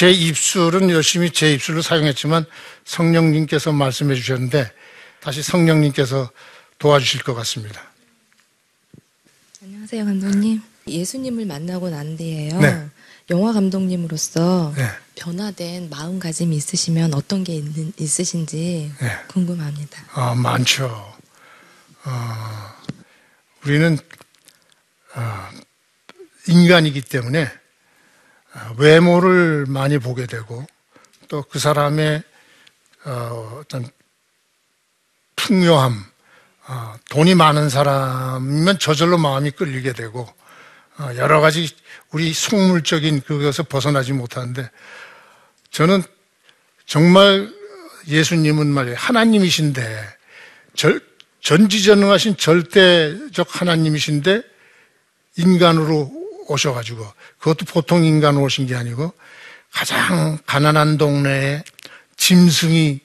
제 0.00 0.10
입술은 0.10 0.88
열심히 0.88 1.30
제 1.30 1.52
입술을 1.52 1.82
사용했지만 1.82 2.46
성령님께서 2.86 3.70
말씀해 3.72 4.14
주셨는데 4.14 4.72
다시 5.20 5.42
성령님께서 5.42 6.30
도와주실 6.78 7.22
것 7.22 7.34
같습니다. 7.34 7.82
안녕하세요, 9.62 10.06
감독님. 10.06 10.62
예수님을 10.88 11.44
만나고 11.44 11.90
난 11.90 12.16
뒤에요. 12.16 12.58
네. 12.60 12.88
영화 13.28 13.52
감독님으로서 13.52 14.72
네. 14.74 14.88
변화된 15.16 15.90
마음가짐이 15.90 16.56
있으시면 16.56 17.12
어떤 17.12 17.44
게 17.44 17.56
있는, 17.56 17.92
있으신지 17.98 18.90
네. 19.02 19.18
궁금합니다. 19.28 20.02
아, 20.12 20.34
많죠. 20.34 20.86
어, 22.06 22.74
우리는 23.66 23.98
어, 25.14 25.48
인간이기 26.48 27.02
때문에 27.02 27.42
어, 27.44 27.59
외모를 28.78 29.66
많이 29.66 29.98
보게 29.98 30.26
되고 30.26 30.66
또 31.28 31.42
그 31.48 31.58
사람의 31.58 32.22
어, 33.04 33.58
어떤 33.60 33.88
풍요함, 35.36 36.04
어, 36.66 36.94
돈이 37.08 37.34
많은 37.34 37.68
사람이면 37.68 38.78
저절로 38.78 39.16
마음이 39.16 39.52
끌리게 39.52 39.92
되고 39.92 40.28
어, 40.98 41.10
여러 41.16 41.40
가지 41.40 41.74
우리 42.10 42.32
속물적인 42.32 43.22
그것을 43.22 43.64
벗어나지 43.64 44.12
못하는데 44.12 44.68
저는 45.70 46.02
정말 46.86 47.60
예수님은 48.08 48.66
말이에요. 48.66 48.96
하나님이신데, 48.98 50.16
절, 50.74 51.00
전지전능하신 51.40 52.36
절대적 52.36 53.60
하나님이신데, 53.60 54.42
인간으로 55.36 56.10
오셔가지고, 56.52 57.06
그것도 57.38 57.64
보통 57.66 58.04
인간으로 58.04 58.44
오신 58.44 58.66
게 58.66 58.74
아니고, 58.74 59.12
가장 59.72 60.38
가난한 60.46 60.98
동네에 60.98 61.62
짐승이 62.16 63.00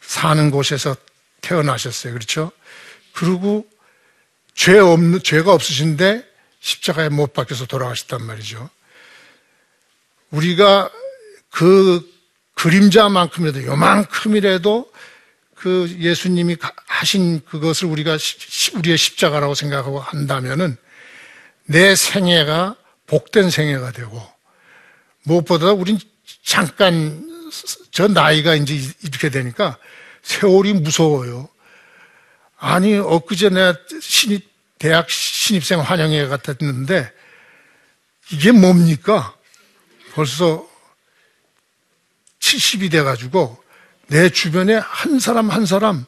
사는 0.00 0.50
곳에서 0.50 0.96
태어나셨어요. 1.40 2.12
그렇죠? 2.12 2.52
그리고 3.12 3.66
죄 4.54 4.78
없는, 4.78 5.22
죄가 5.22 5.52
없으신데, 5.52 6.24
십자가에 6.60 7.08
못 7.10 7.34
박혀서 7.34 7.66
돌아가셨단 7.66 8.22
말이죠. 8.22 8.70
우리가 10.30 10.90
그 11.50 12.08
그림자만큼이라도 12.54 13.64
요만큼이라도 13.64 14.90
그 15.54 15.94
예수님이 15.98 16.56
가- 16.56 16.72
하신 16.86 17.44
그것을 17.44 17.88
우리가 17.88 18.16
우리의 18.76 18.96
십자가라고 18.96 19.54
생각하고 19.54 20.00
한다면은 20.00 20.76
내 21.66 21.94
생애가 21.94 22.76
복된 23.06 23.50
생애가 23.50 23.92
되고 23.92 24.20
무엇보다 25.24 25.72
우린 25.72 25.98
잠깐 26.44 27.30
저 27.90 28.08
나이가 28.08 28.54
이제 28.54 28.74
이렇게 29.02 29.28
되니까 29.30 29.78
세월이 30.22 30.74
무서워요. 30.74 31.48
아니 32.58 32.96
엊그제 32.96 33.50
내가 33.50 33.78
신입 34.00 34.48
대학 34.78 35.08
신입생 35.10 35.80
환영회 35.80 36.26
같았는데 36.28 37.10
이게 38.32 38.52
뭡니까? 38.52 39.36
벌써 40.14 40.66
70이 42.40 42.90
돼가지고 42.90 43.62
내 44.08 44.28
주변에 44.30 44.74
한 44.74 45.18
사람 45.18 45.50
한 45.50 45.66
사람 45.66 46.06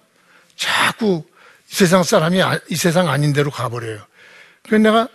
자꾸 0.56 1.24
이 1.70 1.74
세상 1.74 2.02
사람이 2.02 2.42
아- 2.42 2.58
이 2.68 2.76
세상 2.76 3.08
아닌 3.08 3.32
데로 3.32 3.50
가버려요. 3.50 4.04
그래서 4.62 4.82
내가 4.82 5.08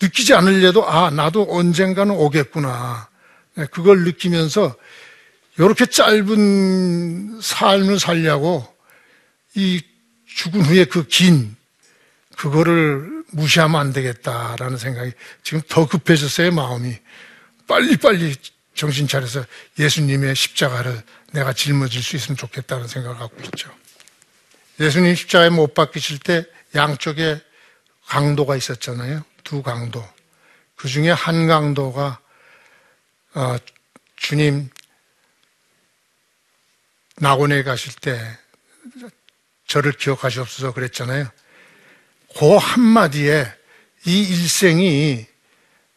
느끼지 0.00 0.34
않으려도 0.34 0.88
아 0.88 1.10
나도 1.10 1.46
언젠가는 1.50 2.14
오겠구나. 2.14 3.08
네, 3.56 3.66
그걸 3.70 4.04
느끼면서 4.04 4.74
이렇게 5.58 5.86
짧은 5.86 7.40
삶을 7.40 7.98
살려고 8.00 8.66
이 9.54 9.82
죽은 10.26 10.62
후에 10.62 10.84
그 10.84 11.06
긴 11.06 11.56
그거를 12.36 13.24
무시하면 13.30 13.80
안 13.80 13.92
되겠다라는 13.92 14.76
생각이 14.76 15.12
지금 15.42 15.62
더 15.68 15.86
급해졌어요 15.86 16.50
마음이 16.52 16.96
빨리빨리 17.66 18.34
정신 18.74 19.06
차려서 19.06 19.44
예수님의 19.78 20.34
십자가를 20.34 21.00
내가 21.32 21.52
짊어질 21.52 22.02
수 22.02 22.16
있으면 22.16 22.36
좋겠다는 22.36 22.88
생각을 22.88 23.18
갖고 23.18 23.40
있죠. 23.44 23.72
예수님 24.80 25.14
십자가에 25.14 25.50
못 25.50 25.74
박히실 25.74 26.18
때 26.18 26.44
양쪽에 26.74 27.40
강도가 28.06 28.56
있었잖아요. 28.56 29.24
두 29.44 29.62
강도. 29.62 30.06
그 30.74 30.88
중에 30.88 31.10
한 31.10 31.46
강도가 31.46 32.18
어, 33.34 33.56
주님 34.16 34.70
낙원에 37.16 37.62
가실 37.62 37.94
때 37.94 38.18
저를 39.66 39.92
기억하시옵소서 39.92 40.72
그랬잖아요. 40.72 41.30
그 42.36 42.56
한마디에 42.56 43.46
이 44.06 44.22
일생이 44.22 45.26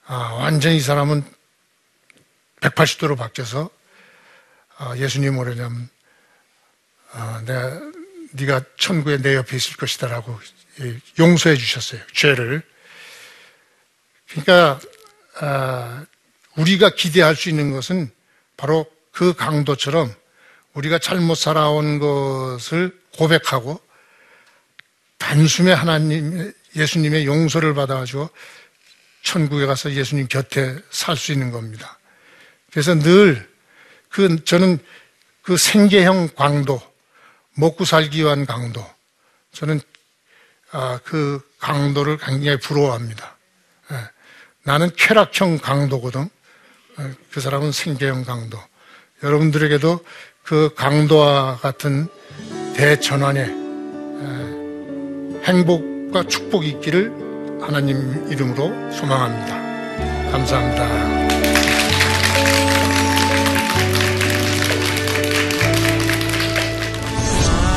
아, 0.06 0.16
완전히 0.34 0.78
이 0.78 0.82
사람은 0.82 1.24
180도로 2.62 3.18
바뀌어서 3.18 3.70
아, 4.78 4.96
예수님 4.98 5.38
오래냐면 5.38 5.90
아, 7.12 7.42
내가 7.46 7.82
네가 8.34 8.62
천국에 8.78 9.18
내 9.18 9.36
옆에 9.36 9.56
있을 9.58 9.78
것이다라고 9.78 10.40
예, 10.82 11.00
용서해 11.20 11.56
주셨어요 11.56 12.02
죄를. 12.14 12.62
그러니까 14.30 14.80
아, 15.40 16.06
우리가 16.56 16.92
기대할 16.96 17.36
수 17.36 17.50
있는 17.50 17.72
것은 17.72 18.12
바로 18.56 18.86
그 19.12 19.34
강도처럼 19.34 20.14
우리가 20.74 21.00
잘못 21.00 21.36
살아온 21.36 22.00
것을 22.00 23.00
고백하고 23.18 23.80
단숨에 25.18 25.72
하나님 25.72 26.54
예수님의 26.76 27.26
용서를 27.26 27.74
받아가지고 27.74 28.30
천국에 29.24 29.66
가서 29.66 29.92
예수님 29.92 30.28
곁에 30.28 30.78
살 30.92 31.18
수 31.18 31.32
있는 31.32 31.52
겁니다. 31.52 32.00
그래서 32.72 32.94
늘 32.96 33.58
그 34.18 34.44
저는 34.44 34.80
그 35.44 35.58
생계형 35.58 36.30
강도, 36.36 36.82
먹고 37.54 37.86
살기 37.86 38.20
위한 38.20 38.48
강도, 38.48 38.84
저는 39.54 39.80
아, 40.72 41.00
그 41.04 41.40
강도를 41.60 42.18
굉장히 42.18 42.58
부러워합니다. 42.58 43.37
예. 44.68 44.72
나는 44.72 44.90
쾌락형 44.96 45.60
강도거든. 45.60 46.30
예, 47.00 47.12
그 47.32 47.40
사람은 47.40 47.72
생계형 47.72 48.26
강도. 48.26 48.60
여러분들에게도 49.24 50.00
그 50.44 50.74
강도와 50.76 51.58
같은 51.58 52.08
대전환의 52.76 53.44
예, 54.22 55.44
행복과 55.46 56.28
축복이 56.28 56.68
있기를 56.70 57.12
하나님 57.62 58.30
이름으로 58.30 58.92
소망합니다. 58.92 60.32
감사합니다. 60.32 61.18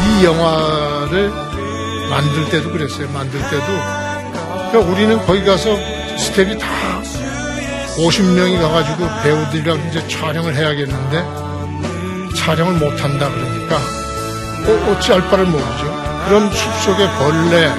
이 0.02 0.24
영화를 0.24 1.30
만들 2.10 2.50
때도 2.50 2.72
그랬어요. 2.72 3.08
만들 3.10 3.40
때도. 3.40 3.66
그러니까 4.70 4.78
우리는 4.92 5.16
거기 5.24 5.44
가서 5.44 5.99
스텝이 6.20 6.58
다 6.58 6.68
50명이 7.96 8.60
가가지고 8.60 9.08
배우들이랑 9.22 9.88
이제 9.88 10.06
촬영을 10.08 10.54
해야겠는데 10.54 11.24
촬영을 12.36 12.74
못한다 12.74 13.28
그러니까 13.28 13.76
어, 13.76 14.92
어찌할 14.92 15.28
바를 15.28 15.46
모르죠. 15.46 16.00
그런 16.26 16.50
숲속의 16.52 17.08
벌레, 17.18 17.72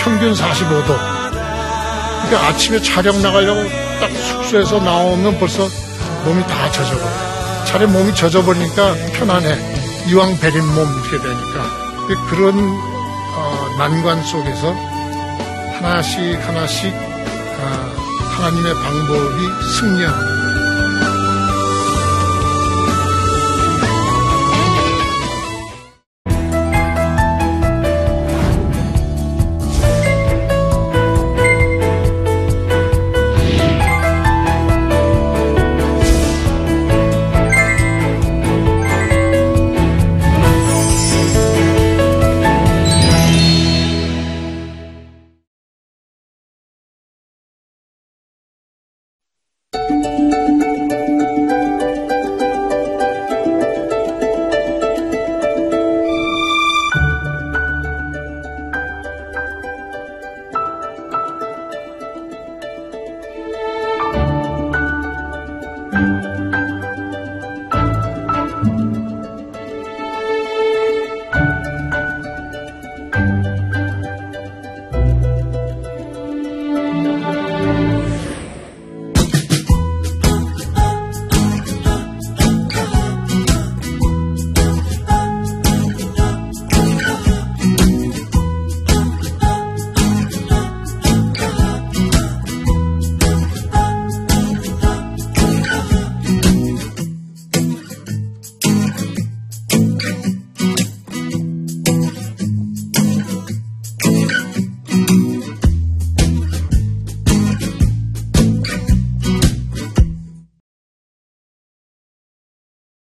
평균 0.00 0.32
45도. 0.32 0.86
그러니까 0.86 2.48
아침에 2.48 2.80
촬영 2.80 3.20
나가려고 3.20 3.62
딱 4.00 4.10
숙소에서 4.10 4.78
나오면 4.78 5.38
벌써 5.38 5.68
몸이 6.24 6.42
다 6.46 6.70
젖어버려요. 6.70 7.64
차라리 7.66 7.86
몸이 7.90 8.14
젖어버리니까 8.14 8.94
편안해. 9.14 9.58
이왕 10.08 10.38
베린 10.38 10.64
몸 10.64 10.88
이렇게 11.02 11.18
되니까. 11.22 12.06
근데 12.06 12.14
그런 12.30 12.54
어, 12.58 13.74
난관 13.78 14.22
속에서 14.22 14.72
하나씩 15.74 16.40
하나씩 16.46 16.94
아, 16.94 17.15
하나님의 18.36 18.74
방법이 18.74 19.48
거예요. 20.18 20.65